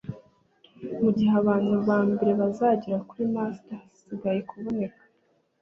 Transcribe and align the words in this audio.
mugihe 1.01 1.33
abantu 1.41 1.73
ba 1.87 1.97
mbere 2.09 2.31
bazagera 2.41 2.99
kuri 3.09 3.23
mars 3.33 3.59
hasigaye 3.81 4.39
kuboneka 4.49 5.01